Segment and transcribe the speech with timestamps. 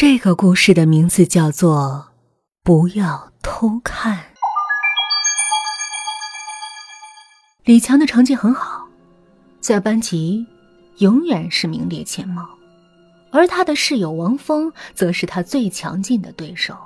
[0.00, 2.06] 这个故事的名字叫做
[2.62, 4.16] 《不要偷看》。
[7.64, 8.86] 李强的成绩很好，
[9.58, 10.46] 在班级
[10.98, 12.48] 永远是名列前茅，
[13.32, 16.76] 而他的室友王峰则是他最强劲的对手。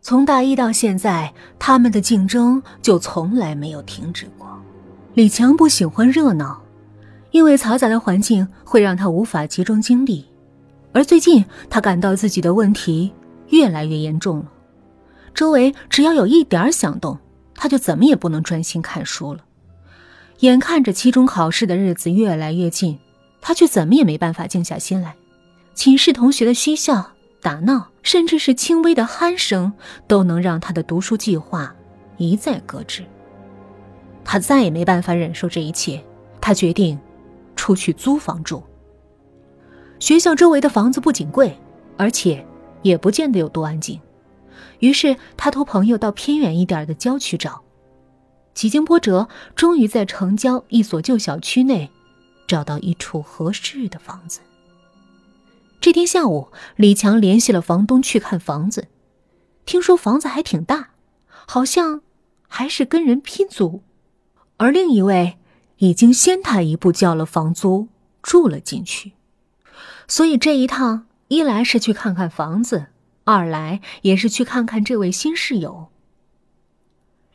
[0.00, 4.48] 从大一到现在，他们的竞争就从来没有停止过。
[5.12, 6.62] 李强不喜欢热闹，
[7.32, 10.26] 因为嘈杂的环境会让他无法集中精力。
[10.92, 13.12] 而最近，他感到自己的问题
[13.48, 14.46] 越来越严重了。
[15.32, 17.18] 周围只要有一点响动，
[17.54, 19.44] 他就怎么也不能专心看书了。
[20.40, 22.98] 眼看着期中考试的日子越来越近，
[23.40, 25.14] 他却怎么也没办法静下心来。
[25.74, 29.72] 寝室同学的嬉笑、打闹，甚至是轻微的鼾声，
[30.08, 31.74] 都能让他的读书计划
[32.16, 33.04] 一再搁置。
[34.24, 36.02] 他再也没办法忍受这一切，
[36.40, 36.98] 他决定
[37.54, 38.62] 出去租房住。
[40.00, 41.56] 学校周围的房子不仅贵，
[41.96, 42.44] 而且
[42.82, 44.00] 也不见得有多安静。
[44.80, 47.62] 于是他托朋友到偏远一点的郊区找，
[48.54, 51.90] 几经波折，终于在城郊一所旧小区内
[52.46, 54.40] 找到一处合适的房子。
[55.82, 58.88] 这天下午，李强联系了房东去看房子，
[59.66, 60.90] 听说房子还挺大，
[61.46, 62.00] 好像
[62.48, 63.82] 还是跟人拼租，
[64.56, 65.36] 而另一位
[65.76, 67.88] 已经先他一步交了房租，
[68.22, 69.12] 住了进去。
[70.08, 72.86] 所以这一趟，一来是去看看房子，
[73.24, 75.88] 二来也是去看看这位新室友。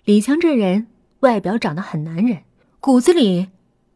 [0.04, 0.88] 李强这人
[1.22, 2.44] 外表长得很男人，
[2.80, 3.50] 骨子里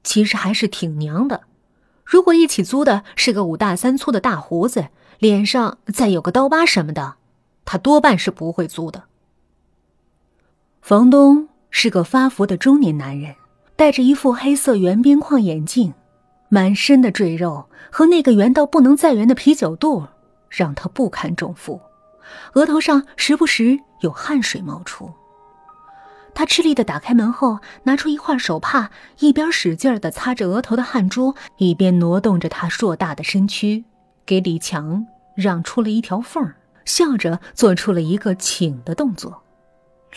[0.03, 1.41] 其实还是挺娘的。
[2.03, 4.87] 如果一起租的是个五大三粗的大胡子，
[5.19, 7.15] 脸上再有个刀疤什么的，
[7.65, 9.03] 他多半是不会租的。
[10.81, 13.35] 房东是个发福的中年男人，
[13.75, 15.93] 戴着一副黑色圆边框眼镜。
[16.49, 20.07] 满身的赘肉和那个圆到不能再圆的啤酒肚，
[20.49, 21.79] 让他不堪重负，
[22.53, 25.11] 额头上时不时有汗水冒出。
[26.33, 28.89] 他吃力的打开门后，拿出一块手帕，
[29.19, 33.83] 一边使劲的擦着额头的汗珠，一边挪动着他硕大的身躯，
[34.25, 35.05] 给李强
[35.35, 36.53] 让出了一条缝
[36.85, 39.43] 笑着做出了一个请的动作。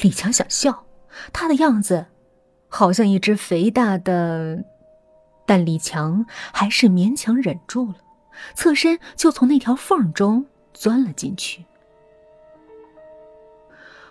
[0.00, 0.84] 李强想笑，
[1.32, 2.06] 他的样子
[2.69, 4.65] 好像一只肥大的。
[5.44, 7.97] 但李强还是勉强忍住了，
[8.54, 11.64] 侧身就从那条缝中钻了进去。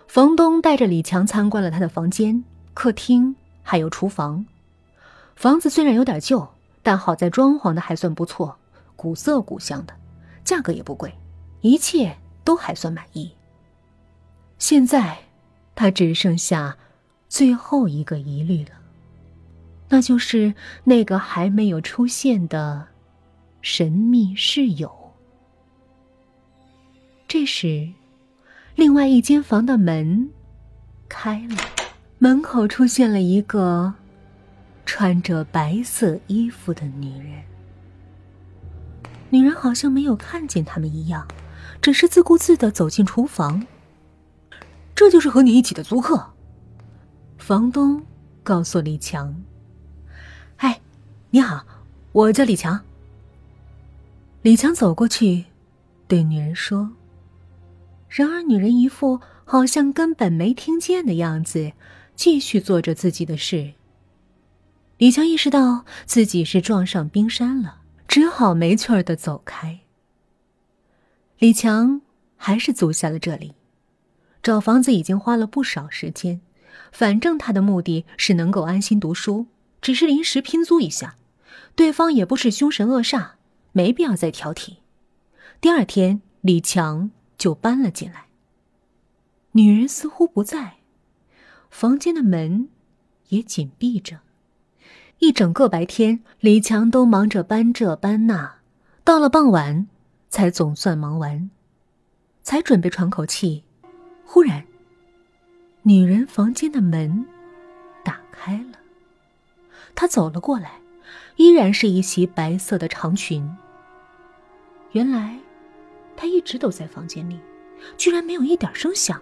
[0.06, 2.44] 房东带着李强参观了他的房间、
[2.74, 4.44] 客厅，还有厨房。
[5.34, 6.46] 房子虽然有点旧，
[6.82, 8.58] 但好在装潢的还算不错，
[8.94, 9.94] 古色古香的，
[10.44, 11.12] 价格也不贵，
[11.62, 12.14] 一切
[12.44, 13.32] 都还算满意。
[14.58, 15.18] 现在，
[15.74, 16.76] 他只剩下
[17.28, 18.72] 最后一个疑虑了。
[19.92, 20.54] 那就是
[20.84, 22.88] 那个还没有出现的
[23.60, 24.90] 神秘室友。
[27.28, 27.90] 这时，
[28.74, 30.30] 另外一间房的门
[31.10, 31.56] 开了，
[32.16, 33.92] 门口出现了一个
[34.86, 37.42] 穿着白色衣服的女人。
[39.28, 41.28] 女人好像没有看见他们一样，
[41.82, 43.66] 只是自顾自的走进厨房。
[44.94, 46.32] 这就是和你一起的租客。
[47.36, 48.02] 房东
[48.42, 49.36] 告诉李强。
[50.62, 50.80] 哎
[51.30, 51.66] 你好，
[52.12, 52.80] 我叫李强。
[54.42, 55.46] 李强走过去，
[56.06, 56.92] 对女人说。
[58.08, 61.72] 然而，女人一副好像根本没听见的样子，
[62.14, 63.72] 继续做着自己的事。
[64.98, 69.80] 李强意识到自己是撞上冰山了，只好没趣儿的走开。
[71.40, 72.02] 李强
[72.36, 73.54] 还是租下了这里。
[74.40, 76.40] 找房子已经花了不少时间，
[76.92, 79.46] 反正他的目的是能够安心读书，
[79.82, 81.16] 只是临时拼租一下。
[81.74, 83.32] 对方也不是凶神恶煞，
[83.72, 84.76] 没必要再挑剔。
[85.60, 88.26] 第二天，李强就搬了进来。
[89.52, 90.78] 女人似乎不在，
[91.70, 92.68] 房间的门
[93.28, 94.20] 也紧闭着。
[95.18, 98.56] 一整个白天，李强都忙着搬这搬那，
[99.04, 99.86] 到了傍晚，
[100.28, 101.50] 才总算忙完，
[102.42, 103.64] 才准备喘口气。
[104.24, 104.66] 忽然，
[105.82, 107.24] 女人房间的门
[108.04, 108.71] 打开了，
[109.94, 110.72] 他走了过来。
[111.36, 113.56] 依然是一袭白色的长裙。
[114.92, 115.38] 原来，
[116.14, 117.40] 他一直都在房间里，
[117.96, 119.18] 居然没有一点声响。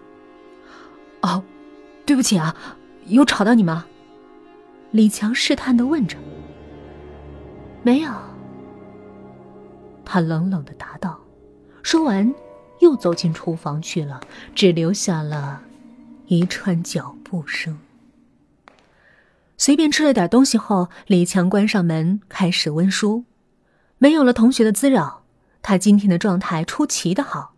[1.21, 1.41] 哦，
[2.05, 2.53] 对不起啊，
[3.05, 3.85] 有吵到你吗？
[4.91, 6.17] 李强试探的问着。
[7.81, 8.11] 没有。
[10.03, 11.17] 他冷冷的答道，
[11.81, 12.35] 说完，
[12.81, 14.19] 又走进厨房去了，
[14.53, 15.63] 只留下了
[16.27, 17.79] 一串脚步声。
[19.61, 23.25] 随便吃了点东西后，李强关上门，开始温书。
[23.99, 25.23] 没有了同学的滋扰，
[25.61, 27.53] 他今天的状态出奇的好。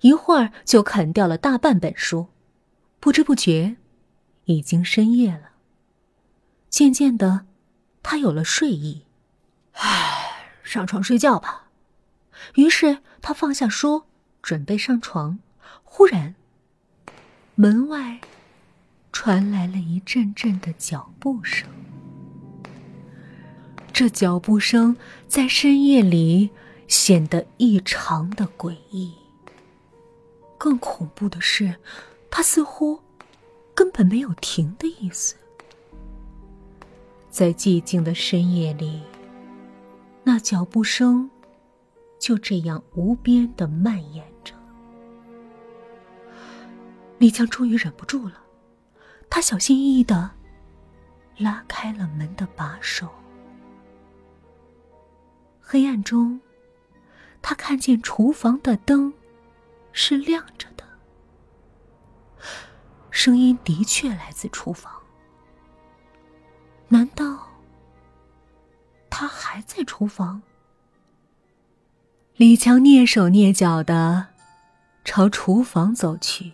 [0.00, 2.26] 一会儿就啃掉了大半本书，
[2.98, 3.76] 不知不觉，
[4.46, 5.50] 已经深夜了。
[6.68, 7.46] 渐渐的，
[8.02, 9.04] 他有了睡意，
[9.74, 11.68] 唉，上床睡觉吧。
[12.56, 14.02] 于是他放下书，
[14.42, 15.38] 准备上床。
[15.84, 16.34] 忽然，
[17.54, 18.18] 门外
[19.20, 21.68] 传来了一阵阵的脚步声。
[23.92, 26.50] 这脚步声在深夜里
[26.86, 29.12] 显得异常的诡异。
[30.56, 31.74] 更恐怖的是，
[32.30, 33.00] 它似乎
[33.74, 35.34] 根本没有停的意思。
[37.28, 39.02] 在寂静的深夜里，
[40.22, 41.28] 那脚步声
[42.20, 44.54] 就这样无边的蔓延着。
[47.18, 48.42] 李江终于忍不住了，
[49.30, 50.30] 他小心翼翼的
[51.36, 53.08] 拉开了门的把手。
[55.60, 56.40] 黑暗中，
[57.42, 59.12] 他看见厨房的灯。
[59.90, 60.84] 是亮着的，
[63.10, 64.92] 声音的确来自厨房。
[66.86, 67.48] 难道
[69.10, 70.40] 他还在厨房？
[72.36, 74.28] 李强蹑手蹑脚的
[75.04, 76.52] 朝厨房走去，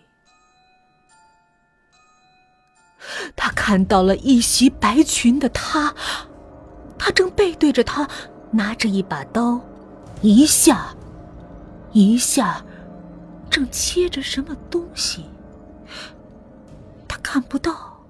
[3.36, 5.94] 他看到了一袭白裙的他，
[6.98, 8.08] 他正背对着他，
[8.50, 9.60] 拿着一把刀，
[10.22, 10.94] 一下，
[11.92, 12.64] 一下。
[13.50, 15.26] 正切着什么东西，
[17.06, 18.04] 他看不到。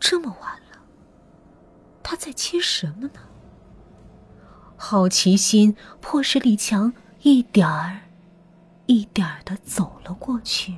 [0.00, 0.78] 这么晚了，
[2.02, 3.20] 他在切什么呢？
[4.76, 6.92] 好奇心迫使李强
[7.22, 8.00] 一点儿
[8.86, 10.74] 一点儿的走了过去。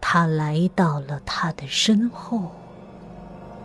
[0.00, 2.52] 他来到了他的身后，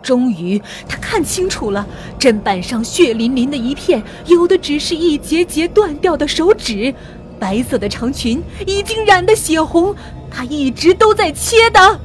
[0.02, 1.86] 终于他看清楚了，
[2.18, 6.94] 砧板上血淋淋的一片，有的只是一节节断掉的手指。
[7.38, 9.94] 白色的长裙已经染得血红，
[10.30, 12.00] 他一直都在切的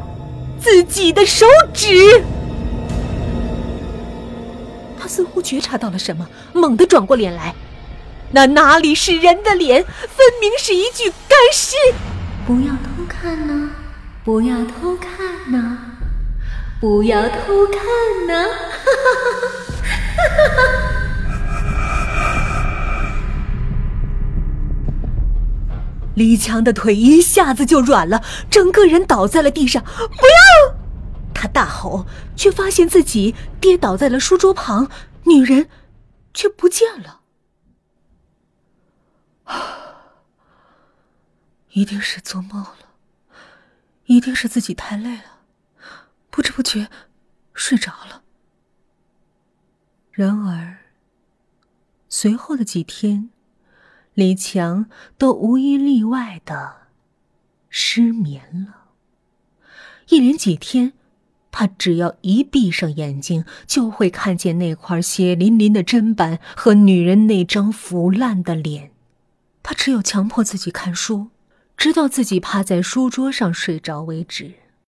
[0.59, 2.21] 自己的手指。
[4.99, 7.55] 他似乎觉察到了什么，猛地转过脸来，
[8.31, 11.75] 那哪里是人的脸，分明是一具干尸！
[12.45, 13.69] 不要偷看呐，
[14.23, 15.77] 不要偷看呐，
[16.79, 17.81] 不要偷看
[18.27, 18.45] 呐！
[18.45, 19.13] 哈哈
[20.17, 20.99] 哈哈哈！
[26.15, 28.21] 李强的腿一下子就软了，
[28.51, 29.83] 整个人倒在了地上。
[29.83, 29.89] 不
[30.27, 30.75] 要！
[31.33, 32.05] 他大吼，
[32.35, 34.91] 却发现自己跌倒在了书桌旁，
[35.23, 35.69] 女人
[36.33, 37.21] 却不见了。
[41.71, 42.78] 一定是做梦了，
[44.19, 45.43] 一定是自己太累了，
[46.29, 46.89] 不知不觉
[47.53, 48.21] 睡着了。
[50.11, 50.79] 然而，
[52.09, 53.29] 随后的几天。
[54.15, 56.87] 李强都无一例外的
[57.69, 58.89] 失眠了。
[60.09, 60.91] 一连几天，
[61.51, 68.91] 他只要一闭上眼睛，就会看见那块血淋淋的砧板和女人那张腐烂的脸。
[69.63, 71.29] 他只有强迫自己看书，
[71.79, 74.51] 直到自己趴在书桌上睡着为止。